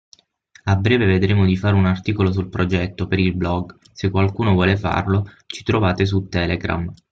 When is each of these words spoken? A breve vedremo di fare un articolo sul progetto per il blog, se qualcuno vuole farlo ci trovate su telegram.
A 0.65 0.75
breve 0.77 1.05
vedremo 1.05 1.45
di 1.45 1.55
fare 1.55 1.75
un 1.75 1.85
articolo 1.85 2.31
sul 2.31 2.49
progetto 2.49 3.05
per 3.05 3.19
il 3.19 3.35
blog, 3.35 3.77
se 3.93 4.09
qualcuno 4.09 4.53
vuole 4.53 4.75
farlo 4.75 5.25
ci 5.45 5.61
trovate 5.61 6.07
su 6.07 6.25
telegram. 6.27 6.91